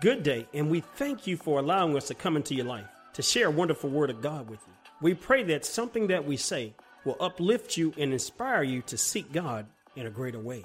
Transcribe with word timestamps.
Good 0.00 0.22
day, 0.22 0.46
and 0.52 0.70
we 0.70 0.80
thank 0.80 1.26
you 1.26 1.36
for 1.36 1.58
allowing 1.58 1.96
us 1.96 2.08
to 2.08 2.14
come 2.14 2.36
into 2.36 2.54
your 2.54 2.66
life 2.66 2.86
to 3.14 3.22
share 3.22 3.46
a 3.46 3.50
wonderful 3.50 3.88
word 3.88 4.10
of 4.10 4.20
God 4.20 4.50
with 4.50 4.60
you. 4.66 4.72
We 5.00 5.14
pray 5.14 5.44
that 5.44 5.64
something 5.64 6.08
that 6.08 6.26
we 6.26 6.36
say 6.36 6.74
will 7.04 7.16
uplift 7.20 7.76
you 7.76 7.94
and 7.96 8.12
inspire 8.12 8.62
you 8.62 8.82
to 8.82 8.98
seek 8.98 9.32
God 9.32 9.66
in 9.96 10.06
a 10.06 10.10
greater 10.10 10.38
way. 10.38 10.64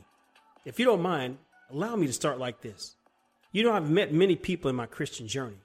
If 0.65 0.79
you 0.79 0.85
don't 0.85 1.01
mind, 1.01 1.37
allow 1.69 1.95
me 1.95 2.07
to 2.07 2.13
start 2.13 2.39
like 2.39 2.61
this. 2.61 2.95
You 3.51 3.63
know, 3.63 3.71
I've 3.71 3.89
met 3.89 4.11
many 4.11 4.35
people 4.35 4.69
in 4.69 4.75
my 4.75 4.87
Christian 4.87 5.27
journey 5.27 5.61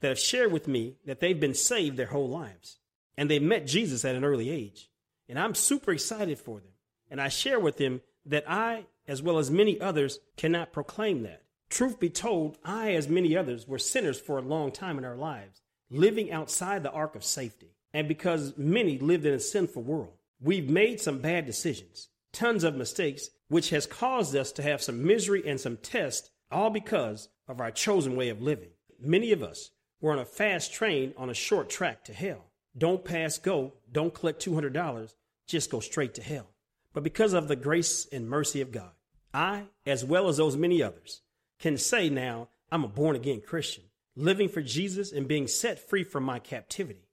that 0.00 0.08
have 0.08 0.18
shared 0.18 0.50
with 0.50 0.66
me 0.66 0.96
that 1.06 1.20
they've 1.20 1.38
been 1.38 1.54
saved 1.54 1.96
their 1.96 2.06
whole 2.06 2.28
lives 2.28 2.78
and 3.16 3.30
they 3.30 3.38
met 3.38 3.66
Jesus 3.66 4.04
at 4.04 4.16
an 4.16 4.24
early 4.24 4.50
age. 4.50 4.88
And 5.28 5.38
I'm 5.38 5.54
super 5.54 5.92
excited 5.92 6.38
for 6.38 6.60
them. 6.60 6.72
And 7.10 7.20
I 7.20 7.28
share 7.28 7.60
with 7.60 7.76
them 7.76 8.00
that 8.26 8.44
I, 8.50 8.86
as 9.06 9.22
well 9.22 9.38
as 9.38 9.50
many 9.50 9.80
others, 9.80 10.18
cannot 10.36 10.72
proclaim 10.72 11.22
that. 11.22 11.42
Truth 11.72 12.00
be 12.00 12.10
told, 12.10 12.58
I, 12.62 12.92
as 12.92 13.08
many 13.08 13.34
others, 13.34 13.66
were 13.66 13.78
sinners 13.78 14.20
for 14.20 14.36
a 14.36 14.42
long 14.42 14.72
time 14.72 14.98
in 14.98 15.06
our 15.06 15.16
lives, 15.16 15.62
living 15.88 16.30
outside 16.30 16.82
the 16.82 16.90
ark 16.90 17.16
of 17.16 17.24
safety. 17.24 17.70
And 17.94 18.06
because 18.06 18.58
many 18.58 18.98
lived 18.98 19.24
in 19.24 19.32
a 19.32 19.40
sinful 19.40 19.82
world, 19.82 20.12
we've 20.38 20.68
made 20.68 21.00
some 21.00 21.20
bad 21.20 21.46
decisions, 21.46 22.10
tons 22.30 22.62
of 22.62 22.76
mistakes, 22.76 23.30
which 23.48 23.70
has 23.70 23.86
caused 23.86 24.36
us 24.36 24.52
to 24.52 24.62
have 24.62 24.82
some 24.82 25.02
misery 25.02 25.44
and 25.46 25.58
some 25.58 25.78
test, 25.78 26.30
all 26.50 26.68
because 26.68 27.30
of 27.48 27.58
our 27.58 27.70
chosen 27.70 28.16
way 28.16 28.28
of 28.28 28.42
living. 28.42 28.72
Many 29.00 29.32
of 29.32 29.42
us 29.42 29.70
were 29.98 30.12
on 30.12 30.18
a 30.18 30.26
fast 30.26 30.74
train 30.74 31.14
on 31.16 31.30
a 31.30 31.34
short 31.34 31.70
track 31.70 32.04
to 32.04 32.12
hell. 32.12 32.50
Don't 32.76 33.02
pass 33.02 33.38
go, 33.38 33.72
don't 33.90 34.12
collect 34.12 34.44
$200, 34.44 35.14
just 35.46 35.70
go 35.70 35.80
straight 35.80 36.12
to 36.16 36.22
hell. 36.22 36.50
But 36.92 37.02
because 37.02 37.32
of 37.32 37.48
the 37.48 37.56
grace 37.56 38.06
and 38.12 38.28
mercy 38.28 38.60
of 38.60 38.72
God, 38.72 38.92
I, 39.32 39.68
as 39.86 40.04
well 40.04 40.28
as 40.28 40.36
those 40.36 40.54
many 40.54 40.82
others, 40.82 41.22
can 41.62 41.78
say 41.78 42.10
now 42.10 42.48
I'm 42.70 42.84
a 42.84 42.88
born 42.88 43.16
again 43.16 43.40
Christian, 43.40 43.84
living 44.16 44.48
for 44.48 44.60
Jesus 44.60 45.12
and 45.12 45.28
being 45.28 45.46
set 45.46 45.88
free 45.88 46.04
from 46.04 46.24
my 46.24 46.38
captivity. 46.38 47.08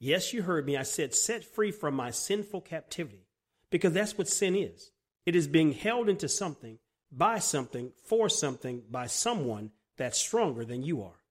Yes, 0.00 0.32
you 0.32 0.42
heard 0.42 0.66
me. 0.66 0.76
I 0.76 0.82
said 0.82 1.14
set 1.14 1.44
free 1.44 1.70
from 1.70 1.94
my 1.94 2.10
sinful 2.10 2.62
captivity 2.62 3.26
because 3.70 3.92
that's 3.92 4.18
what 4.18 4.28
sin 4.28 4.56
is. 4.56 4.90
It 5.24 5.36
is 5.36 5.46
being 5.46 5.72
held 5.72 6.08
into 6.08 6.28
something, 6.28 6.78
by 7.10 7.38
something, 7.38 7.92
for 8.04 8.28
something, 8.28 8.82
by 8.90 9.06
someone 9.06 9.70
that's 9.96 10.18
stronger 10.18 10.64
than 10.64 10.82
you 10.82 11.02
are. 11.02 11.22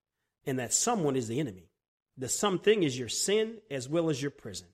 And 0.45 0.57
that 0.59 0.73
someone 0.73 1.15
is 1.15 1.27
the 1.27 1.39
enemy. 1.39 1.69
The 2.17 2.29
something 2.29 2.83
is 2.83 2.97
your 2.97 3.09
sin 3.09 3.57
as 3.69 3.89
well 3.89 4.09
as 4.09 4.21
your 4.21 4.31
prison, 4.31 4.67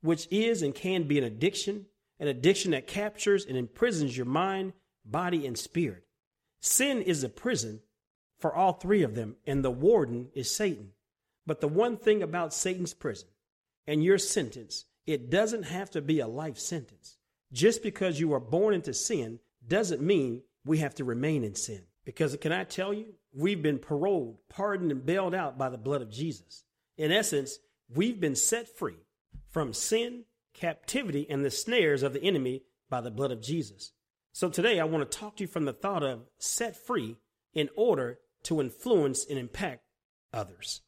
which 0.00 0.28
is 0.30 0.62
and 0.62 0.74
can 0.74 1.04
be 1.04 1.18
an 1.18 1.24
addiction, 1.24 1.86
an 2.20 2.28
addiction 2.28 2.70
that 2.70 2.86
captures 2.86 3.44
and 3.46 3.56
imprisons 3.56 4.16
your 4.16 4.26
mind, 4.26 4.72
body, 5.04 5.46
and 5.46 5.58
spirit. 5.58 6.04
Sin 6.62 7.02
is 7.02 7.24
a 7.24 7.28
prison 7.28 7.80
for 8.38 8.54
all 8.54 8.72
three 8.72 9.02
of 9.02 9.16
them, 9.16 9.34
and 9.46 9.64
the 9.64 9.70
warden 9.70 10.28
is 10.32 10.54
Satan. 10.54 10.92
But 11.44 11.60
the 11.60 11.66
one 11.66 11.96
thing 11.96 12.22
about 12.22 12.54
Satan's 12.54 12.94
prison 12.94 13.28
and 13.84 14.02
your 14.02 14.16
sentence, 14.16 14.84
it 15.04 15.28
doesn't 15.28 15.64
have 15.64 15.90
to 15.90 16.00
be 16.00 16.20
a 16.20 16.28
life 16.28 16.58
sentence. 16.58 17.18
Just 17.52 17.82
because 17.82 18.20
you 18.20 18.32
are 18.32 18.40
born 18.40 18.74
into 18.74 18.94
sin 18.94 19.40
doesn't 19.66 20.00
mean 20.00 20.42
we 20.64 20.78
have 20.78 20.94
to 20.94 21.04
remain 21.04 21.42
in 21.42 21.56
sin. 21.56 21.82
Because 22.04 22.36
can 22.36 22.52
I 22.52 22.62
tell 22.62 22.94
you, 22.94 23.14
we've 23.34 23.60
been 23.60 23.80
paroled, 23.80 24.38
pardoned, 24.48 24.92
and 24.92 25.04
bailed 25.04 25.34
out 25.34 25.58
by 25.58 25.68
the 25.68 25.78
blood 25.78 26.00
of 26.00 26.10
Jesus. 26.10 26.62
In 26.96 27.10
essence, 27.10 27.58
we've 27.92 28.20
been 28.20 28.36
set 28.36 28.68
free 28.68 28.98
from 29.50 29.72
sin, 29.72 30.26
captivity, 30.54 31.26
and 31.28 31.44
the 31.44 31.50
snares 31.50 32.04
of 32.04 32.12
the 32.12 32.22
enemy 32.22 32.62
by 32.88 33.00
the 33.00 33.10
blood 33.10 33.32
of 33.32 33.42
Jesus. 33.42 33.92
So 34.34 34.48
today 34.48 34.80
I 34.80 34.84
want 34.84 35.08
to 35.08 35.18
talk 35.18 35.36
to 35.36 35.44
you 35.44 35.46
from 35.48 35.66
the 35.66 35.74
thought 35.74 36.02
of 36.02 36.22
set 36.38 36.74
free 36.74 37.16
in 37.52 37.68
order 37.76 38.18
to 38.44 38.62
influence 38.62 39.26
and 39.28 39.38
impact 39.38 39.82
others. 40.32 40.80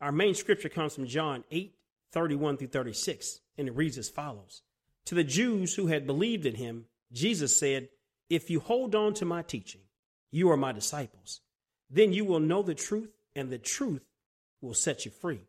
Our 0.00 0.12
main 0.12 0.34
scripture 0.34 0.70
comes 0.70 0.94
from 0.94 1.06
John 1.06 1.44
8, 1.50 1.74
31 2.12 2.56
through 2.56 2.68
36, 2.68 3.40
and 3.58 3.68
it 3.68 3.76
reads 3.76 3.98
as 3.98 4.08
follows. 4.08 4.62
To 5.06 5.14
the 5.14 5.24
Jews 5.24 5.74
who 5.74 5.88
had 5.88 6.06
believed 6.06 6.46
in 6.46 6.54
him, 6.54 6.86
Jesus 7.12 7.58
said, 7.58 7.88
If 8.30 8.48
you 8.48 8.60
hold 8.60 8.94
on 8.94 9.12
to 9.14 9.26
my 9.26 9.42
teaching, 9.42 9.82
you 10.30 10.50
are 10.50 10.56
my 10.56 10.72
disciples. 10.72 11.42
Then 11.90 12.14
you 12.14 12.24
will 12.24 12.40
know 12.40 12.62
the 12.62 12.74
truth, 12.74 13.12
and 13.34 13.50
the 13.50 13.58
truth 13.58 14.04
will 14.62 14.74
set 14.74 15.04
you 15.04 15.10
free. 15.10 15.42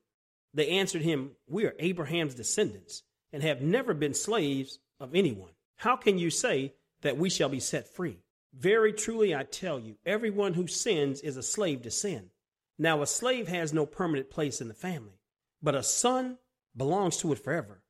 They 0.54 0.68
answered 0.68 1.02
him, 1.02 1.32
We 1.48 1.66
are 1.66 1.76
Abraham's 1.80 2.36
descendants 2.36 3.04
and 3.32 3.42
have 3.42 3.62
never 3.62 3.94
been 3.94 4.14
slaves 4.14 4.80
of 5.00 5.16
anyone. 5.16 5.52
How 5.78 5.96
can 5.96 6.18
you 6.18 6.30
say 6.30 6.74
that 7.02 7.18
we 7.18 7.30
shall 7.30 7.50
be 7.50 7.60
set 7.60 7.88
free. 7.88 8.20
Very 8.54 8.94
truly, 8.94 9.36
I 9.36 9.44
tell 9.44 9.80
you, 9.80 9.96
everyone 10.06 10.54
who 10.54 10.68
sins 10.68 11.22
is 11.22 11.38
a 11.38 11.44
slave 11.44 11.84
to 11.84 11.92
sin. 11.92 12.30
Now, 12.78 13.02
a 13.02 13.08
slave 13.08 13.48
has 13.48 13.74
no 13.74 13.86
permanent 13.86 14.30
place 14.30 14.62
in 14.62 14.68
the 14.68 14.74
family, 14.74 15.20
but 15.62 15.76
a 15.76 15.84
son 15.84 16.38
belongs 16.76 17.18
to 17.18 17.32
it 17.34 17.44
forever. 17.44 17.82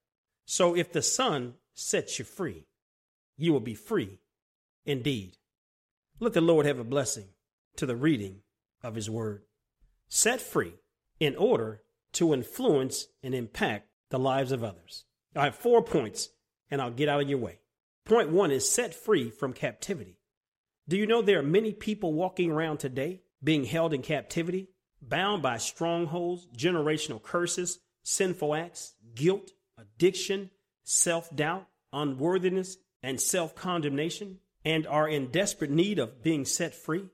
So 0.46 0.76
if 0.76 0.92
the 0.92 1.02
son 1.02 1.56
sets 1.74 2.20
you 2.20 2.26
free, 2.26 2.68
you 3.38 3.54
will 3.54 3.60
be 3.60 3.76
free 3.76 4.20
indeed. 4.86 5.38
Let 6.20 6.34
the 6.34 6.42
Lord 6.42 6.66
have 6.66 6.80
a 6.80 6.84
blessing 6.84 7.28
to 7.76 7.86
the 7.86 7.96
reading 7.96 8.42
of 8.82 8.96
his 8.96 9.10
word. 9.10 9.44
Set 10.08 10.42
free 10.42 10.74
in 11.20 11.36
order 11.36 11.82
to 12.14 12.34
influence 12.34 13.08
and 13.22 13.36
impact 13.36 13.90
the 14.10 14.18
lives 14.18 14.52
of 14.52 14.64
others. 14.64 15.06
I 15.36 15.46
have 15.46 15.56
four 15.56 15.84
points, 15.84 16.30
and 16.72 16.82
I'll 16.82 16.92
get 16.92 17.10
out 17.10 17.22
of 17.22 17.30
your 17.30 17.40
way. 17.40 17.60
Point 18.08 18.30
one 18.30 18.52
is 18.52 18.72
set 18.72 18.96
free 18.96 19.30
from 19.30 19.52
captivity. 19.52 20.18
Do 20.88 20.96
you 20.96 21.06
know 21.06 21.22
there 21.22 21.40
are 21.40 21.44
many 21.44 21.74
people 21.74 22.14
walking 22.14 22.50
around 22.50 22.78
today 22.78 23.24
being 23.44 23.66
held 23.66 23.94
in 23.94 24.02
captivity, 24.02 24.70
bound 25.02 25.42
by 25.42 25.58
strongholds, 25.58 26.48
generational 26.58 27.22
curses, 27.22 27.80
sinful 28.04 28.56
acts, 28.56 28.94
guilt, 29.14 29.52
addiction, 29.78 30.52
self 30.86 31.36
doubt, 31.36 31.68
unworthiness, 31.92 32.78
and 33.04 33.20
self 33.20 33.56
condemnation, 33.56 34.38
and 34.64 34.88
are 34.88 35.10
in 35.10 35.30
desperate 35.30 35.72
need 35.72 36.00
of 36.00 36.24
being 36.24 36.46
set 36.46 36.74
free? 36.74 37.10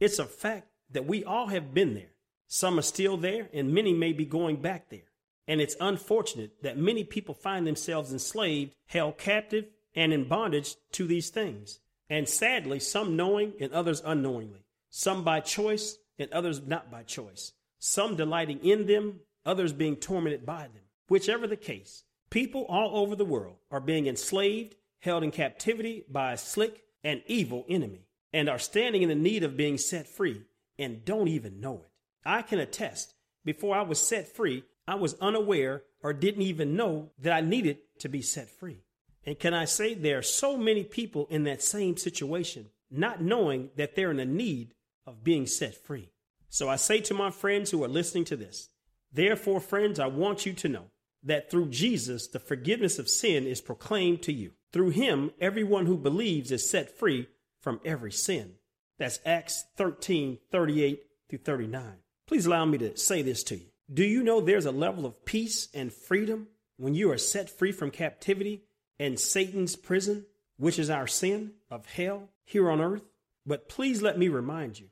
It's 0.00 0.18
a 0.18 0.24
fact 0.24 0.66
that 0.90 1.06
we 1.06 1.22
all 1.22 1.46
have 1.46 1.72
been 1.72 1.94
there. 1.94 2.14
Some 2.48 2.80
are 2.80 2.82
still 2.82 3.16
there, 3.16 3.48
and 3.54 3.72
many 3.72 3.92
may 3.92 4.12
be 4.12 4.26
going 4.26 4.56
back 4.56 4.90
there. 4.90 5.12
And 5.46 5.60
it's 5.60 5.76
unfortunate 5.80 6.64
that 6.64 6.76
many 6.76 7.04
people 7.04 7.36
find 7.36 7.64
themselves 7.64 8.12
enslaved, 8.12 8.74
held 8.86 9.18
captive, 9.18 9.66
and 9.94 10.12
in 10.12 10.28
bondage 10.28 10.76
to 10.92 11.06
these 11.06 11.30
things. 11.30 11.80
And 12.08 12.28
sadly, 12.28 12.78
some 12.80 13.16
knowing 13.16 13.54
and 13.60 13.72
others 13.72 14.02
unknowingly, 14.04 14.64
some 14.90 15.24
by 15.24 15.40
choice 15.40 15.98
and 16.18 16.30
others 16.32 16.60
not 16.60 16.90
by 16.90 17.02
choice, 17.02 17.52
some 17.78 18.16
delighting 18.16 18.64
in 18.64 18.86
them, 18.86 19.20
others 19.44 19.72
being 19.72 19.96
tormented 19.96 20.44
by 20.44 20.62
them. 20.62 20.82
Whichever 21.08 21.46
the 21.46 21.56
case, 21.56 22.04
people 22.30 22.66
all 22.68 22.98
over 23.02 23.16
the 23.16 23.24
world 23.24 23.56
are 23.70 23.80
being 23.80 24.06
enslaved, 24.06 24.74
held 25.00 25.24
in 25.24 25.30
captivity 25.30 26.04
by 26.08 26.32
a 26.32 26.38
slick 26.38 26.82
and 27.02 27.22
evil 27.26 27.64
enemy, 27.68 28.06
and 28.32 28.48
are 28.48 28.58
standing 28.58 29.02
in 29.02 29.08
the 29.08 29.14
need 29.14 29.42
of 29.42 29.56
being 29.56 29.78
set 29.78 30.06
free 30.06 30.42
and 30.78 31.04
don't 31.04 31.28
even 31.28 31.60
know 31.60 31.82
it. 31.84 31.90
I 32.24 32.42
can 32.42 32.58
attest, 32.58 33.14
before 33.44 33.74
I 33.74 33.82
was 33.82 33.98
set 33.98 34.34
free, 34.34 34.64
I 34.86 34.94
was 34.94 35.14
unaware 35.20 35.82
or 36.02 36.12
didn't 36.12 36.42
even 36.42 36.76
know 36.76 37.10
that 37.18 37.32
I 37.32 37.40
needed 37.40 37.78
to 37.98 38.08
be 38.08 38.22
set 38.22 38.48
free. 38.48 38.82
And 39.24 39.38
can 39.38 39.54
I 39.54 39.66
say 39.66 39.94
there 39.94 40.18
are 40.18 40.22
so 40.22 40.56
many 40.56 40.84
people 40.84 41.26
in 41.30 41.44
that 41.44 41.62
same 41.62 41.96
situation, 41.96 42.70
not 42.90 43.22
knowing 43.22 43.70
that 43.76 43.94
they're 43.94 44.10
in 44.10 44.20
a 44.20 44.24
need 44.24 44.74
of 45.06 45.24
being 45.24 45.46
set 45.46 45.74
free. 45.74 46.10
So 46.48 46.68
I 46.68 46.76
say 46.76 47.00
to 47.02 47.14
my 47.14 47.30
friends 47.30 47.70
who 47.70 47.82
are 47.84 47.88
listening 47.88 48.24
to 48.26 48.36
this, 48.36 48.68
therefore, 49.12 49.60
friends, 49.60 49.98
I 49.98 50.06
want 50.06 50.44
you 50.44 50.52
to 50.54 50.68
know 50.68 50.86
that 51.22 51.50
through 51.50 51.70
Jesus, 51.70 52.26
the 52.26 52.40
forgiveness 52.40 52.98
of 52.98 53.08
sin 53.08 53.46
is 53.46 53.60
proclaimed 53.60 54.22
to 54.22 54.32
you. 54.32 54.52
Through 54.72 54.90
him, 54.90 55.30
everyone 55.40 55.86
who 55.86 55.96
believes 55.96 56.50
is 56.50 56.68
set 56.68 56.98
free 56.98 57.28
from 57.60 57.80
every 57.84 58.12
sin. 58.12 58.54
That's 58.98 59.20
Acts 59.24 59.64
13, 59.76 60.38
38 60.50 61.02
through 61.28 61.38
39. 61.38 61.94
Please 62.26 62.46
allow 62.46 62.64
me 62.64 62.78
to 62.78 62.96
say 62.96 63.22
this 63.22 63.42
to 63.44 63.56
you. 63.56 63.66
Do 63.92 64.04
you 64.04 64.22
know 64.22 64.40
there's 64.40 64.66
a 64.66 64.72
level 64.72 65.06
of 65.06 65.24
peace 65.24 65.68
and 65.74 65.92
freedom 65.92 66.48
when 66.76 66.94
you 66.94 67.10
are 67.10 67.18
set 67.18 67.50
free 67.50 67.72
from 67.72 67.90
captivity 67.90 68.64
and 68.98 69.18
Satan's 69.18 69.76
prison, 69.76 70.26
which 70.56 70.78
is 70.78 70.90
our 70.90 71.06
sin 71.06 71.52
of 71.70 71.86
hell 71.86 72.28
here 72.44 72.70
on 72.70 72.80
earth. 72.80 73.02
But 73.46 73.68
please 73.68 74.02
let 74.02 74.18
me 74.18 74.28
remind 74.28 74.78
you 74.78 74.88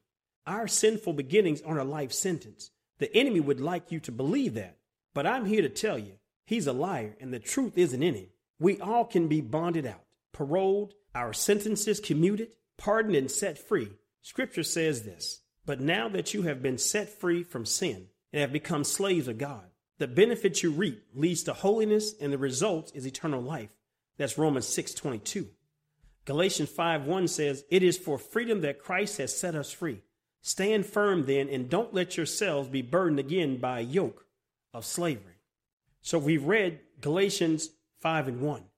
our 0.47 0.67
sinful 0.67 1.13
beginnings 1.13 1.63
aren't 1.63 1.81
a 1.81 1.85
life 1.85 2.13
sentence. 2.13 2.71
The 2.99 3.15
enemy 3.17 3.41
would 3.41 3.61
like 3.61 3.93
you 3.93 4.01
to 4.01 4.13
believe 4.13 4.55
that. 4.55 4.77
But 5.15 5.27
I'm 5.27 5.47
here 5.47 5.63
to 5.63 5.69
tell 5.69 5.99
you, 5.99 6.15
he's 6.45 6.67
a 6.67 6.73
liar 6.73 7.17
and 7.21 7.33
the 7.33 7.39
truth 7.39 7.77
isn't 7.77 8.03
in 8.03 8.15
him. 8.15 8.29
We 8.59 8.81
all 8.81 9.05
can 9.05 9.29
be 9.29 9.41
bonded 9.41 9.87
out, 9.87 10.05
paroled, 10.33 10.95
our 11.15 11.33
sentences 11.33 12.01
commuted, 12.01 12.53
pardoned, 12.77 13.17
and 13.17 13.31
set 13.31 13.59
free. 13.59 13.91
Scripture 14.23 14.63
says 14.63 15.03
this 15.03 15.41
But 15.65 15.81
now 15.81 16.09
that 16.09 16.35
you 16.35 16.43
have 16.43 16.63
been 16.63 16.79
set 16.79 17.09
free 17.09 17.43
from 17.43 17.65
sin 17.65 18.09
and 18.33 18.41
have 18.41 18.53
become 18.53 18.85
slaves 18.85 19.29
of 19.29 19.39
God, 19.39 19.65
the 19.99 20.09
benefit 20.09 20.63
you 20.63 20.71
reap 20.71 21.05
leads 21.15 21.43
to 21.45 21.53
holiness, 21.53 22.15
and 22.21 22.33
the 22.33 22.39
result 22.39 22.93
is 22.95 23.07
eternal 23.07 23.43
life. 23.43 23.71
That's 24.21 24.37
Romans 24.37 24.67
6:22. 24.67 25.49
Galatians 26.27 26.69
5:1 26.69 27.27
says, 27.27 27.65
"It 27.71 27.83
is 27.83 27.97
for 27.97 28.19
freedom 28.19 28.61
that 28.61 28.79
Christ 28.79 29.17
has 29.17 29.35
set 29.35 29.55
us 29.55 29.73
free. 29.73 30.03
Stand 30.43 30.85
firm 30.85 31.25
then, 31.25 31.49
and 31.49 31.71
don't 31.71 31.95
let 31.95 32.19
yourselves 32.19 32.69
be 32.69 32.83
burdened 32.83 33.19
again 33.19 33.57
by 33.57 33.81
a 33.81 33.83
yoke 33.83 34.27
of 34.75 34.85
slavery. 34.85 35.41
So 36.03 36.19
we've 36.19 36.45
read 36.45 36.81
Galatians 37.01 37.71
5 38.01 38.29
and 38.29 38.43
1, 38.43 38.69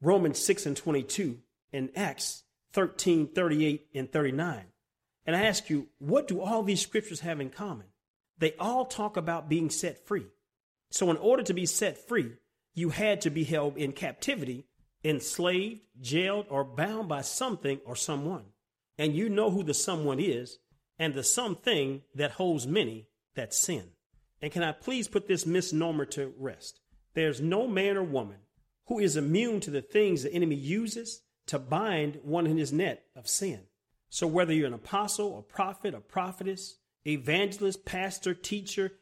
Romans 0.00 0.38
6 0.38 0.64
and 0.64 0.76
22, 0.76 1.42
and 1.72 1.90
Acts 1.96 2.44
13, 2.72 3.26
38, 3.26 3.88
and 3.94 4.12
39. 4.12 4.66
And 5.26 5.34
I 5.34 5.42
ask 5.42 5.68
you, 5.68 5.88
what 5.98 6.28
do 6.28 6.40
all 6.40 6.62
these 6.62 6.80
scriptures 6.80 7.18
have 7.20 7.40
in 7.40 7.50
common? 7.50 7.88
They 8.38 8.54
all 8.60 8.86
talk 8.86 9.16
about 9.16 9.48
being 9.48 9.70
set 9.70 10.06
free. 10.06 10.28
So, 10.90 11.10
in 11.10 11.16
order 11.16 11.42
to 11.42 11.52
be 11.52 11.66
set 11.66 11.98
free, 11.98 12.36
you 12.74 12.90
had 12.90 13.22
to 13.22 13.30
be 13.30 13.42
held 13.42 13.76
in 13.76 13.90
captivity, 13.90 14.68
enslaved, 15.04 15.82
jailed, 16.00 16.46
or 16.48 16.64
bound 16.64 17.08
by 17.08 17.20
something 17.20 17.80
or 17.84 17.94
someone. 17.94 18.46
And 18.98 19.14
you 19.14 19.28
know 19.28 19.50
who 19.50 19.62
the 19.62 19.74
someone 19.74 20.18
is, 20.18 20.58
and 20.98 21.14
the 21.14 21.24
something 21.24 22.02
that 22.14 22.32
holds 22.32 22.66
many, 22.66 23.08
that's 23.34 23.58
sin. 23.58 23.90
And 24.40 24.52
can 24.52 24.62
I 24.62 24.72
please 24.72 25.08
put 25.08 25.26
this 25.26 25.46
misnomer 25.46 26.04
to 26.06 26.32
rest? 26.38 26.80
There's 27.14 27.40
no 27.40 27.66
man 27.66 27.96
or 27.96 28.02
woman 28.02 28.38
who 28.86 28.98
is 28.98 29.16
immune 29.16 29.60
to 29.60 29.70
the 29.70 29.82
things 29.82 30.22
the 30.22 30.32
enemy 30.32 30.56
uses 30.56 31.22
to 31.46 31.58
bind 31.58 32.20
one 32.22 32.46
in 32.46 32.56
his 32.56 32.72
net 32.72 33.04
of 33.16 33.28
sin. 33.28 33.60
So 34.10 34.26
whether 34.26 34.52
you're 34.52 34.66
an 34.68 34.74
apostle, 34.74 35.38
a 35.38 35.42
prophet, 35.42 35.94
a 35.94 36.00
prophetess, 36.00 36.76
evangelist, 37.06 37.84
pastor, 37.84 38.34
teacher, 38.34 38.92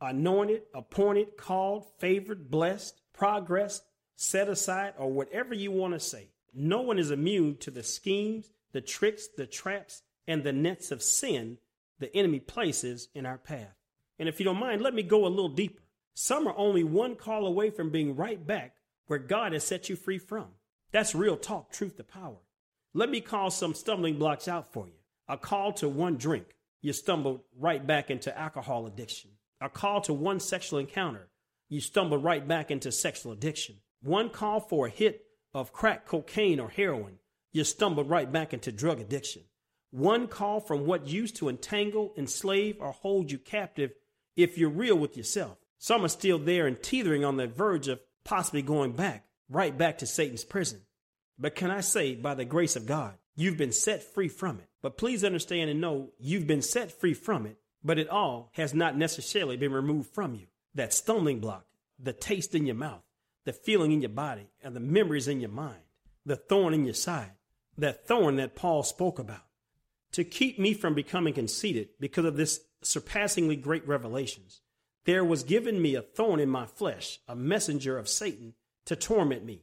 anointed, 0.00 0.62
appointed, 0.74 1.36
called, 1.36 1.86
favored, 1.98 2.50
blessed, 2.50 3.00
progressed, 3.12 3.84
set 4.16 4.48
aside, 4.48 4.94
or 4.98 5.10
whatever 5.10 5.54
you 5.54 5.70
want 5.70 5.94
to 5.94 6.00
say, 6.00 6.28
no 6.52 6.80
one 6.80 6.98
is 6.98 7.10
immune 7.10 7.56
to 7.58 7.70
the 7.70 7.82
schemes, 7.82 8.50
the 8.72 8.80
tricks, 8.80 9.28
the 9.36 9.46
traps, 9.46 10.02
and 10.26 10.42
the 10.42 10.52
nets 10.52 10.90
of 10.90 11.02
sin 11.02 11.58
the 11.98 12.14
enemy 12.14 12.40
places 12.40 13.08
in 13.14 13.26
our 13.26 13.38
path. 13.38 13.74
And 14.18 14.28
if 14.28 14.38
you 14.38 14.44
don't 14.44 14.60
mind, 14.60 14.82
let 14.82 14.94
me 14.94 15.02
go 15.02 15.26
a 15.26 15.28
little 15.28 15.48
deeper. 15.48 15.82
Some 16.14 16.46
are 16.46 16.56
only 16.56 16.84
one 16.84 17.14
call 17.14 17.46
away 17.46 17.70
from 17.70 17.90
being 17.90 18.16
right 18.16 18.44
back 18.44 18.74
where 19.06 19.18
God 19.18 19.52
has 19.52 19.64
set 19.64 19.88
you 19.88 19.96
free 19.96 20.18
from. 20.18 20.46
That's 20.92 21.14
real 21.14 21.36
talk, 21.36 21.70
truth 21.70 21.96
to 21.96 22.04
power. 22.04 22.38
Let 22.94 23.10
me 23.10 23.20
call 23.20 23.50
some 23.50 23.74
stumbling 23.74 24.18
blocks 24.18 24.48
out 24.48 24.72
for 24.72 24.86
you. 24.86 24.94
A 25.28 25.36
call 25.36 25.72
to 25.74 25.88
one 25.88 26.16
drink, 26.16 26.56
you 26.80 26.92
stumbled 26.92 27.40
right 27.58 27.86
back 27.86 28.10
into 28.10 28.36
alcohol 28.36 28.86
addiction. 28.86 29.30
A 29.60 29.68
call 29.68 30.00
to 30.02 30.14
one 30.14 30.40
sexual 30.40 30.78
encounter, 30.78 31.28
you 31.68 31.80
stumbled 31.80 32.24
right 32.24 32.46
back 32.46 32.70
into 32.70 32.92
sexual 32.92 33.32
addiction. 33.32 33.76
One 34.06 34.30
call 34.30 34.60
for 34.60 34.86
a 34.86 34.90
hit 34.90 35.26
of 35.52 35.72
crack 35.72 36.06
cocaine 36.06 36.60
or 36.60 36.68
heroin, 36.68 37.18
you 37.52 37.64
stumbled 37.64 38.08
right 38.08 38.30
back 38.30 38.54
into 38.54 38.70
drug 38.70 39.00
addiction. 39.00 39.42
One 39.90 40.28
call 40.28 40.60
from 40.60 40.86
what 40.86 41.08
used 41.08 41.34
to 41.36 41.48
entangle, 41.48 42.14
enslave, 42.16 42.76
or 42.78 42.92
hold 42.92 43.32
you 43.32 43.38
captive 43.38 43.90
if 44.36 44.58
you're 44.58 44.70
real 44.70 44.96
with 44.96 45.16
yourself. 45.16 45.58
Some 45.78 46.04
are 46.04 46.08
still 46.08 46.38
there 46.38 46.68
and 46.68 46.80
teetering 46.80 47.24
on 47.24 47.36
the 47.36 47.48
verge 47.48 47.88
of 47.88 47.98
possibly 48.24 48.62
going 48.62 48.92
back, 48.92 49.26
right 49.50 49.76
back 49.76 49.98
to 49.98 50.06
Satan's 50.06 50.44
prison. 50.44 50.82
But 51.36 51.56
can 51.56 51.72
I 51.72 51.80
say, 51.80 52.14
by 52.14 52.34
the 52.34 52.44
grace 52.44 52.76
of 52.76 52.86
God, 52.86 53.14
you've 53.34 53.56
been 53.56 53.72
set 53.72 54.04
free 54.04 54.28
from 54.28 54.58
it. 54.58 54.68
But 54.82 54.98
please 54.98 55.24
understand 55.24 55.68
and 55.68 55.80
know 55.80 56.10
you've 56.20 56.46
been 56.46 56.62
set 56.62 56.92
free 56.92 57.14
from 57.14 57.44
it, 57.44 57.58
but 57.82 57.98
it 57.98 58.08
all 58.08 58.50
has 58.52 58.72
not 58.72 58.96
necessarily 58.96 59.56
been 59.56 59.72
removed 59.72 60.14
from 60.14 60.34
you. 60.34 60.46
That 60.76 60.92
stumbling 60.92 61.40
block, 61.40 61.66
the 61.98 62.12
taste 62.12 62.54
in 62.54 62.66
your 62.66 62.76
mouth, 62.76 63.02
the 63.46 63.52
feeling 63.52 63.92
in 63.92 64.02
your 64.02 64.10
body, 64.10 64.48
and 64.62 64.74
the 64.74 64.80
memories 64.80 65.28
in 65.28 65.40
your 65.40 65.50
mind, 65.50 65.80
the 66.26 66.36
thorn 66.36 66.74
in 66.74 66.84
your 66.84 66.94
side, 66.94 67.30
that 67.78 68.06
thorn 68.06 68.36
that 68.36 68.56
Paul 68.56 68.82
spoke 68.82 69.20
about. 69.20 69.44
To 70.12 70.24
keep 70.24 70.58
me 70.58 70.74
from 70.74 70.94
becoming 70.94 71.32
conceited 71.32 71.90
because 72.00 72.24
of 72.24 72.36
this 72.36 72.60
surpassingly 72.82 73.54
great 73.54 73.86
revelations, 73.86 74.62
there 75.04 75.24
was 75.24 75.44
given 75.44 75.80
me 75.80 75.94
a 75.94 76.02
thorn 76.02 76.40
in 76.40 76.48
my 76.48 76.66
flesh, 76.66 77.20
a 77.28 77.36
messenger 77.36 77.96
of 77.96 78.08
Satan 78.08 78.54
to 78.84 78.96
torment 78.96 79.44
me. 79.44 79.62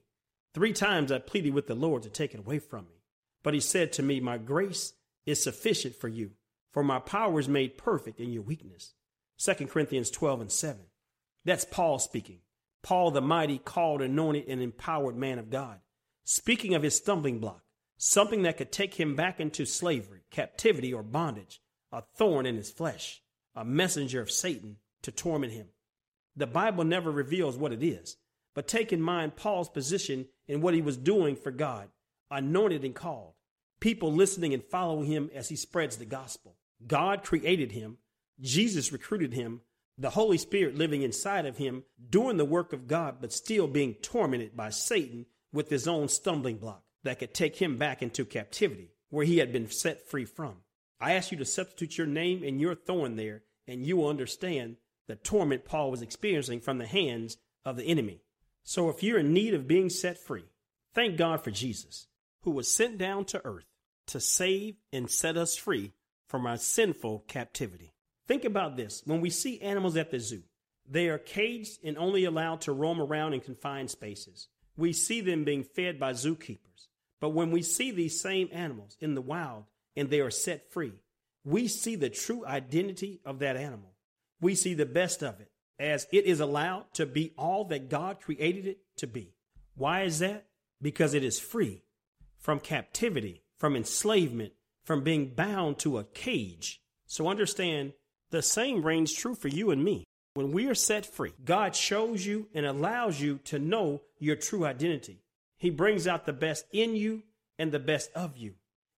Three 0.54 0.72
times 0.72 1.12
I 1.12 1.20
pleaded 1.20 1.54
with 1.54 1.68
the 1.68 1.76
Lord 1.76 2.04
to 2.04 2.10
take 2.10 2.34
it 2.34 2.40
away 2.40 2.60
from 2.60 2.86
me. 2.86 3.02
But 3.44 3.54
he 3.54 3.60
said 3.60 3.92
to 3.94 4.04
me, 4.04 4.22
My 4.22 4.38
grace 4.38 4.94
is 5.26 5.44
sufficient 5.44 5.96
for 5.96 6.08
you, 6.08 6.32
for 6.72 6.84
my 6.84 7.00
power 7.00 7.38
is 7.38 7.50
made 7.50 7.78
perfect 7.78 8.22
in 8.22 8.32
your 8.32 8.44
weakness. 8.44 8.94
2 9.40 9.68
Corinthians 9.68 10.10
12 10.10 10.42
and 10.42 10.52
7. 10.52 10.80
That's 11.44 11.66
Paul 11.66 12.00
speaking. 12.00 12.40
Paul, 12.84 13.12
the 13.12 13.22
mighty, 13.22 13.58
called, 13.58 14.02
anointed, 14.02 14.46
and 14.48 14.62
empowered 14.62 15.16
man 15.16 15.40
of 15.40 15.50
God, 15.50 15.80
speaking 16.24 16.76
of 16.76 16.84
his 16.84 16.98
stumbling 16.98 17.40
block, 17.40 17.64
something 17.98 18.44
that 18.44 18.58
could 18.58 18.72
take 18.72 18.96
him 18.96 19.16
back 19.16 19.40
into 19.40 19.66
slavery, 19.66 20.26
captivity, 20.30 20.94
or 20.94 21.02
bondage, 21.02 21.62
a 21.92 22.02
thorn 22.02 22.46
in 22.46 22.58
his 22.58 22.72
flesh, 22.72 23.22
a 23.56 23.64
messenger 23.64 24.22
of 24.22 24.30
Satan 24.30 24.78
to 25.02 25.12
torment 25.12 25.54
him. 25.54 25.68
The 26.36 26.48
Bible 26.48 26.84
never 26.84 27.10
reveals 27.12 27.58
what 27.58 27.72
it 27.72 27.82
is, 27.82 28.18
but 28.54 28.68
take 28.68 28.92
in 28.92 29.02
mind 29.02 29.36
Paul's 29.36 29.70
position 29.70 30.28
in 30.48 30.62
what 30.62 30.74
he 30.74 30.82
was 30.82 30.98
doing 30.98 31.36
for 31.36 31.52
God, 31.52 31.90
anointed 32.30 32.84
and 32.84 32.94
called, 32.94 33.34
people 33.80 34.12
listening 34.12 34.54
and 34.54 34.64
following 34.64 35.06
him 35.06 35.30
as 35.34 35.50
he 35.50 35.56
spreads 35.56 35.98
the 35.98 36.06
gospel. 36.06 36.58
God 36.86 37.24
created 37.24 37.72
him, 37.72 37.98
Jesus 38.42 38.92
recruited 38.92 39.34
him, 39.34 39.62
the 39.98 40.12
Holy 40.12 40.38
Spirit 40.38 40.76
living 40.76 41.02
inside 41.02 41.46
of 41.46 41.58
him, 41.58 41.84
doing 42.10 42.38
the 42.38 42.46
work 42.46 42.74
of 42.74 42.88
God, 42.88 43.18
but 43.22 43.34
still 43.34 43.68
being 43.68 43.94
tormented 43.96 44.56
by 44.56 44.70
Satan 44.70 45.26
with 45.52 45.70
his 45.70 45.88
own 45.88 46.08
stumbling 46.08 46.58
block 46.58 46.84
that 47.04 47.20
could 47.20 47.34
take 47.34 47.58
him 47.58 47.78
back 47.78 48.02
into 48.02 48.26
captivity 48.26 48.90
where 49.10 49.26
he 49.26 49.38
had 49.38 49.54
been 49.54 49.70
set 49.70 50.10
free 50.10 50.26
from. 50.26 50.56
I 51.00 51.14
ask 51.14 51.32
you 51.32 51.38
to 51.38 51.46
substitute 51.46 51.98
your 51.98 52.08
name 52.08 52.44
and 52.44 52.60
your 52.60 52.74
thorn 52.74 53.16
there, 53.16 53.44
and 53.68 53.86
you 53.86 53.98
will 53.98 54.08
understand 54.08 54.78
the 55.08 55.16
torment 55.16 55.66
Paul 55.66 55.92
was 55.92 56.02
experiencing 56.02 56.62
from 56.62 56.80
the 56.80 56.88
hands 56.88 57.38
of 57.64 57.78
the 57.78 57.84
enemy. 57.84 58.22
So 58.64 58.90
if 58.90 59.04
you're 59.04 59.20
in 59.20 59.34
need 59.34 59.54
of 59.54 59.68
being 59.68 59.90
set 59.90 60.18
free, 60.18 60.46
thank 60.94 61.18
God 61.18 61.44
for 61.44 61.52
Jesus, 61.52 62.08
who 62.42 62.52
was 62.52 62.68
sent 62.68 62.98
down 62.98 63.26
to 63.26 63.46
earth 63.46 63.66
to 64.08 64.20
save 64.20 64.76
and 64.92 65.10
set 65.12 65.38
us 65.38 65.56
free 65.56 65.92
from 66.28 66.48
our 66.48 66.58
sinful 66.58 67.26
captivity. 67.28 67.93
Think 68.28 68.46
about 68.46 68.78
this. 68.78 69.02
When 69.06 69.22
we 69.22 69.30
see 69.30 69.62
animals 69.62 69.98
at 69.98 70.12
the 70.12 70.20
zoo, 70.20 70.44
they 70.90 71.10
are 71.10 71.18
caged 71.18 71.80
and 71.84 71.98
only 71.98 72.26
allowed 72.26 72.62
to 72.62 72.72
roam 72.72 73.02
around 73.02 73.34
in 73.34 73.42
confined 73.42 73.92
spaces. 73.92 74.48
We 74.76 74.94
see 74.94 75.22
them 75.22 75.44
being 75.44 75.64
fed 75.64 76.00
by 76.00 76.14
zookeepers. 76.14 76.88
But 77.20 77.30
when 77.30 77.52
we 77.52 77.62
see 77.62 77.92
these 77.92 78.20
same 78.20 78.50
animals 78.52 78.98
in 79.00 79.16
the 79.16 79.22
wild 79.22 79.66
and 79.96 80.10
they 80.10 80.20
are 80.20 80.32
set 80.32 80.72
free, 80.72 80.94
we 81.46 81.68
see 81.68 81.96
the 81.96 82.10
true 82.10 82.46
identity 82.46 83.22
of 83.26 83.40
that 83.40 83.56
animal 83.56 83.94
we 84.44 84.54
see 84.54 84.74
the 84.74 84.86
best 84.86 85.24
of 85.24 85.40
it 85.40 85.50
as 85.80 86.06
it 86.12 86.26
is 86.26 86.40
allowed 86.40 86.86
to 86.94 87.06
be 87.06 87.34
all 87.38 87.66
that 87.66 87.90
God 87.90 88.20
created 88.20 88.68
it 88.68 88.80
to 88.98 89.08
be. 89.08 89.34
Why 89.76 90.04
is 90.04 90.20
that? 90.20 90.46
Because 90.82 91.14
it 91.14 91.24
is 91.24 91.40
free 91.40 91.84
from 92.38 92.60
captivity, 92.60 93.42
from 93.58 93.76
enslavement, 93.76 94.54
from 94.84 95.02
being 95.04 95.34
bound 95.34 95.80
to 95.80 95.98
a 95.98 96.04
cage. 96.04 96.82
So 97.08 97.28
understand 97.28 97.94
the 98.34 98.42
same 98.42 98.84
reigns 98.84 99.14
true 99.14 99.36
for 99.36 99.48
you 99.48 99.70
and 99.70 99.84
me. 99.84 100.04
When 100.34 100.52
we 100.52 100.68
are 100.68 100.76
set 100.76 101.06
free, 101.06 101.34
God 101.46 101.76
shows 101.76 102.26
you 102.26 102.48
and 102.56 102.66
allows 102.66 103.22
you 103.22 103.40
to 103.46 103.60
know 103.60 104.02
your 104.18 104.36
true 104.36 104.66
identity. 104.66 105.22
He 105.60 105.70
brings 105.70 106.08
out 106.08 106.26
the 106.26 106.34
best 106.34 106.66
in 106.72 106.96
you 106.96 107.22
and 107.60 107.72
the 107.72 107.80
best 107.80 108.12
of 108.16 108.36
you. 108.36 108.56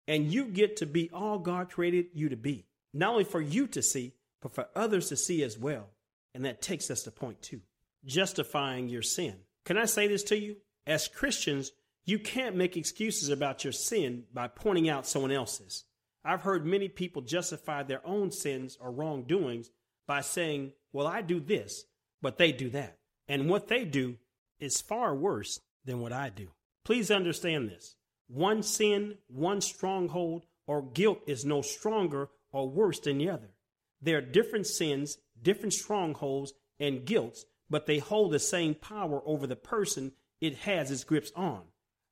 And 0.07 0.31
you 0.31 0.45
get 0.45 0.77
to 0.77 0.85
be 0.85 1.09
all 1.13 1.37
God 1.37 1.69
created 1.69 2.07
you 2.13 2.29
to 2.29 2.37
be. 2.37 2.65
Not 2.93 3.11
only 3.11 3.25
for 3.25 3.41
you 3.41 3.67
to 3.67 3.81
see, 3.81 4.13
but 4.41 4.55
for 4.55 4.69
others 4.73 5.09
to 5.09 5.17
see 5.17 5.43
as 5.43 5.59
well. 5.59 5.89
And 6.33 6.45
that 6.45 6.61
takes 6.61 6.89
us 6.89 7.03
to 7.03 7.11
point 7.11 7.41
two 7.41 7.59
justifying 8.05 8.87
your 8.87 9.01
sin. 9.01 9.35
Can 9.65 9.77
I 9.77 9.85
say 9.85 10.07
this 10.07 10.23
to 10.25 10.39
you? 10.39 10.57
As 10.87 11.09
Christians, 11.09 11.73
you 12.05 12.19
can't 12.19 12.55
make 12.55 12.77
excuses 12.77 13.29
about 13.29 13.65
your 13.65 13.73
sin 13.73 14.23
by 14.33 14.47
pointing 14.47 14.87
out 14.87 15.07
someone 15.07 15.31
else's. 15.31 15.83
I've 16.25 16.41
heard 16.41 16.65
many 16.65 16.89
people 16.89 17.21
justify 17.21 17.83
their 17.83 18.05
own 18.05 18.31
sins 18.31 18.77
or 18.81 18.91
wrongdoings 18.91 19.69
by 20.07 20.21
saying, 20.21 20.73
Well, 20.91 21.05
I 21.05 21.21
do 21.21 21.39
this, 21.39 21.85
but 22.21 22.37
they 22.37 22.51
do 22.51 22.69
that. 22.71 22.97
And 23.27 23.49
what 23.49 23.67
they 23.67 23.85
do 23.85 24.17
is 24.59 24.81
far 24.81 25.15
worse 25.15 25.59
than 25.85 26.01
what 26.01 26.11
I 26.11 26.29
do. 26.29 26.47
Please 26.83 27.11
understand 27.11 27.69
this. 27.69 27.95
One 28.27 28.63
sin, 28.63 29.19
one 29.27 29.61
stronghold, 29.61 30.45
or 30.65 30.81
guilt 30.81 31.19
is 31.27 31.45
no 31.45 31.61
stronger 31.61 32.29
or 32.51 32.67
worse 32.67 32.99
than 32.99 33.19
the 33.19 33.29
other. 33.29 33.53
There 34.01 34.17
are 34.17 34.21
different 34.21 34.65
sins, 34.65 35.17
different 35.41 35.73
strongholds, 35.73 36.53
and 36.79 37.05
guilts, 37.05 37.45
but 37.69 37.85
they 37.85 37.99
hold 37.99 38.31
the 38.31 38.39
same 38.39 38.73
power 38.73 39.21
over 39.25 39.45
the 39.45 39.55
person 39.55 40.11
it 40.41 40.55
has 40.57 40.91
its 40.91 41.03
grips 41.03 41.31
on. 41.35 41.61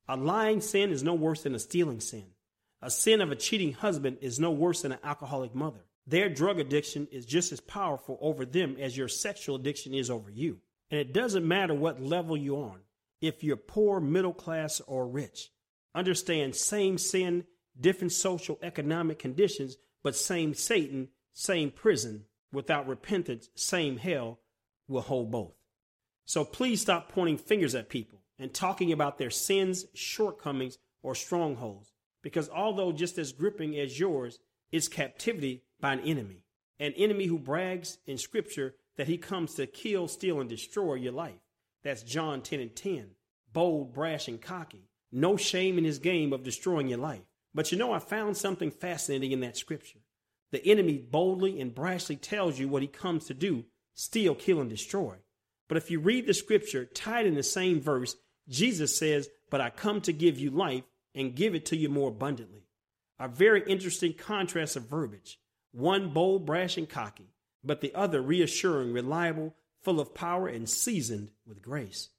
A 0.07 0.15
lying 0.15 0.61
sin 0.61 0.91
is 0.91 1.03
no 1.03 1.13
worse 1.13 1.43
than 1.43 1.55
a 1.55 1.59
stealing 1.59 1.99
sin. 1.99 2.25
A 2.85 2.91
sin 2.91 3.21
of 3.21 3.31
a 3.31 3.35
cheating 3.37 3.71
husband 3.71 4.17
is 4.19 4.41
no 4.41 4.51
worse 4.51 4.81
than 4.81 4.91
an 4.91 4.99
alcoholic 5.05 5.55
mother. 5.55 5.85
Their 6.05 6.27
drug 6.27 6.59
addiction 6.59 7.07
is 7.13 7.25
just 7.25 7.53
as 7.53 7.61
powerful 7.61 8.17
over 8.19 8.45
them 8.45 8.75
as 8.77 8.97
your 8.97 9.07
sexual 9.07 9.55
addiction 9.55 9.93
is 9.93 10.09
over 10.09 10.29
you. 10.29 10.59
And 10.91 10.99
it 10.99 11.13
doesn't 11.13 11.47
matter 11.47 11.73
what 11.73 12.01
level 12.01 12.35
you're 12.35 12.61
on, 12.61 12.81
if 13.21 13.41
you're 13.41 13.55
poor, 13.55 14.01
middle 14.01 14.33
class, 14.33 14.81
or 14.81 15.07
rich. 15.07 15.49
Understand 15.95 16.57
same 16.57 16.97
sin, 16.97 17.45
different 17.79 18.11
social 18.11 18.59
economic 18.61 19.17
conditions, 19.17 19.77
but 20.03 20.13
same 20.13 20.53
Satan, 20.53 21.07
same 21.31 21.71
prison, 21.71 22.25
without 22.51 22.85
repentance, 22.85 23.47
same 23.55 23.95
hell 23.95 24.41
will 24.89 25.01
hold 25.01 25.31
both. 25.31 25.53
So 26.25 26.43
please 26.43 26.81
stop 26.81 27.13
pointing 27.13 27.37
fingers 27.37 27.75
at 27.75 27.87
people 27.87 28.19
and 28.37 28.53
talking 28.53 28.91
about 28.91 29.17
their 29.17 29.29
sins, 29.29 29.85
shortcomings, 29.93 30.77
or 31.01 31.15
strongholds, 31.15 31.92
because 32.23 32.49
although 32.49 32.91
just 32.91 33.19
as 33.19 33.31
gripping 33.31 33.77
as 33.77 33.99
yours 33.99 34.39
is 34.71 34.87
captivity 34.87 35.61
by 35.79 35.93
an 35.93 35.99
enemy, 35.99 36.43
an 36.79 36.93
enemy 36.93 37.27
who 37.27 37.37
brags 37.37 37.99
in 38.07 38.17
scripture 38.17 38.73
that 38.97 39.07
he 39.07 39.17
comes 39.17 39.53
to 39.55 39.67
kill, 39.67 40.07
steal, 40.07 40.39
and 40.39 40.49
destroy 40.49 40.95
your 40.95 41.11
life. 41.11 41.39
That's 41.83 42.01
John 42.01 42.41
10 42.41 42.59
and 42.59 42.75
10. 42.75 43.11
Bold, 43.51 43.93
brash, 43.93 44.27
and 44.27 44.41
cocky. 44.41 44.89
No 45.11 45.37
shame 45.37 45.77
in 45.77 45.83
his 45.83 45.99
game 45.99 46.33
of 46.33 46.43
destroying 46.43 46.87
your 46.87 46.99
life. 46.99 47.21
But 47.53 47.71
you 47.71 47.77
know, 47.77 47.91
I 47.91 47.99
found 47.99 48.35
something 48.35 48.71
fascinating 48.71 49.31
in 49.31 49.41
that 49.41 49.57
scripture. 49.57 49.99
The 50.51 50.65
enemy 50.65 50.97
boldly 50.97 51.59
and 51.59 51.73
brashly 51.73 52.19
tells 52.19 52.57
you 52.57 52.67
what 52.67 52.81
he 52.81 52.87
comes 52.87 53.25
to 53.25 53.33
do 53.33 53.65
steal, 53.93 54.33
kill, 54.33 54.59
and 54.59 54.69
destroy. 54.69 55.15
But 55.67 55.77
if 55.77 55.91
you 55.91 55.99
read 55.99 56.25
the 56.25 56.33
scripture 56.33 56.85
tied 56.85 57.25
in 57.25 57.35
the 57.35 57.43
same 57.43 57.79
verse, 57.79 58.15
Jesus 58.49 58.97
says, 58.97 59.29
But 59.49 59.61
I 59.61 59.69
come 59.69 60.01
to 60.01 60.13
give 60.13 60.39
you 60.39 60.49
life 60.49 60.83
and 61.15 61.35
give 61.35 61.55
it 61.55 61.65
to 61.67 61.77
you 61.77 61.89
more 61.89 62.09
abundantly. 62.09 62.67
A 63.19 63.27
very 63.27 63.63
interesting 63.67 64.13
contrast 64.13 64.75
of 64.75 64.89
verbiage. 64.89 65.39
One 65.71 66.09
bold, 66.09 66.45
brash, 66.45 66.77
and 66.77 66.89
cocky, 66.89 67.33
but 67.63 67.81
the 67.81 67.93
other 67.95 68.21
reassuring, 68.21 68.93
reliable, 68.93 69.55
full 69.81 69.99
of 69.99 70.13
power, 70.13 70.47
and 70.47 70.69
seasoned 70.69 71.31
with 71.45 71.61
grace. 71.61 72.09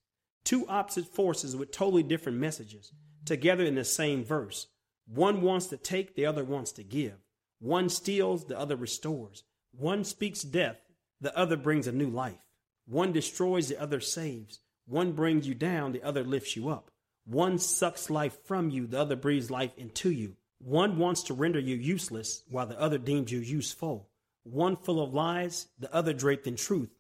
Two 0.45 0.67
opposite 0.69 1.07
forces 1.07 1.57
with 1.57 1.71
totally 1.71 2.03
different 2.03 2.39
messages, 2.39 2.93
together 3.25 3.65
in 3.65 3.75
the 3.75 3.85
same 3.85 4.25
verse. 4.25 4.67
One 5.07 5.43
wants 5.43 5.67
to 5.69 5.77
take, 5.77 6.15
the 6.15 6.27
other 6.27 6.45
wants 6.45 6.73
to 6.73 6.83
give. 6.83 7.15
One 7.61 7.89
steals, 7.89 8.47
the 8.47 8.59
other 8.59 8.77
restores. 8.77 9.45
One 9.73 10.05
speaks 10.05 10.43
death, 10.43 10.79
the 11.21 11.37
other 11.37 11.57
brings 11.57 11.87
a 11.87 11.93
new 11.93 12.09
life. 12.09 12.45
One 12.87 13.13
destroys, 13.13 13.69
the 13.69 13.81
other 13.81 14.01
saves. 14.01 14.61
One 14.87 15.13
brings 15.13 15.49
you 15.49 15.55
down, 15.55 15.93
the 15.93 16.03
other 16.03 16.25
lifts 16.25 16.57
you 16.57 16.69
up. 16.69 16.91
One 17.27 17.59
sucks 17.59 18.11
life 18.11 18.39
from 18.45 18.71
you, 18.71 18.87
the 18.87 19.01
other 19.01 19.17
breathes 19.17 19.51
life 19.51 19.77
into 19.79 20.11
you. 20.11 20.37
One 20.59 20.99
wants 20.99 21.25
to 21.25 21.35
render 21.35 21.59
you 21.59 21.77
useless, 21.77 22.43
while 22.49 22.67
the 22.67 22.81
other 22.81 22.99
deems 22.99 23.33
you 23.33 23.39
useful. 23.39 24.09
One 24.43 24.77
full 24.77 25.03
of 25.03 25.15
lies, 25.15 25.69
the 25.79 25.93
other 25.95 26.13
draped 26.13 26.47
in 26.47 26.57
truth. 26.57 26.91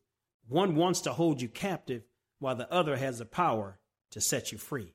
One 0.48 0.76
wants 0.76 1.02
to 1.02 1.12
hold 1.12 1.42
you 1.42 1.48
captive, 1.48 2.02
while 2.38 2.56
the 2.56 2.70
other 2.72 2.96
has 2.96 3.18
the 3.18 3.26
power 3.26 3.78
to 4.10 4.20
set 4.20 4.52
you 4.52 4.58
free. 4.58 4.94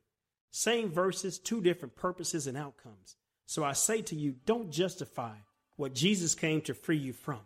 Same 0.50 0.90
verses, 0.90 1.38
two 1.38 1.60
different 1.60 1.94
purposes 1.94 2.46
and 2.46 2.56
outcomes. 2.56 3.16
So 3.46 3.64
I 3.64 3.72
say 3.72 4.02
to 4.02 4.16
you, 4.16 4.36
don't 4.46 4.70
justify 4.70 5.34
what 5.76 5.94
Jesus 5.94 6.34
came 6.34 6.60
to 6.62 6.74
free 6.74 6.96
you 6.96 7.12
from, 7.12 7.40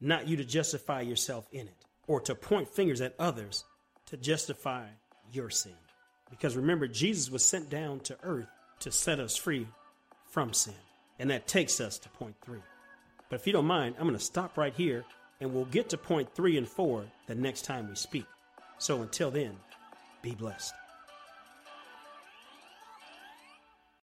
not 0.00 0.28
you 0.28 0.36
to 0.36 0.44
justify 0.44 1.00
yourself 1.00 1.46
in 1.52 1.68
it, 1.68 1.84
or 2.06 2.20
to 2.22 2.34
point 2.34 2.68
fingers 2.68 3.00
at 3.00 3.14
others 3.18 3.64
to 4.06 4.16
justify 4.16 4.86
your 5.32 5.50
sin. 5.50 5.74
Because 6.30 6.56
remember, 6.56 6.86
Jesus 6.86 7.30
was 7.30 7.44
sent 7.44 7.70
down 7.70 8.00
to 8.00 8.16
earth 8.22 8.48
to 8.80 8.92
set 8.92 9.20
us 9.20 9.36
free 9.36 9.66
from 10.30 10.52
sin. 10.52 10.74
And 11.18 11.30
that 11.30 11.48
takes 11.48 11.80
us 11.80 11.98
to 11.98 12.08
point 12.10 12.36
three. 12.44 12.62
But 13.28 13.40
if 13.40 13.46
you 13.46 13.52
don't 13.52 13.66
mind, 13.66 13.96
I'm 13.98 14.06
going 14.06 14.18
to 14.18 14.24
stop 14.24 14.56
right 14.56 14.74
here 14.74 15.04
and 15.40 15.52
we'll 15.52 15.64
get 15.66 15.88
to 15.90 15.98
point 15.98 16.34
three 16.34 16.56
and 16.56 16.68
four 16.68 17.04
the 17.26 17.34
next 17.34 17.64
time 17.64 17.88
we 17.88 17.94
speak. 17.94 18.26
So 18.78 19.02
until 19.02 19.30
then, 19.30 19.56
be 20.22 20.34
blessed. 20.34 20.72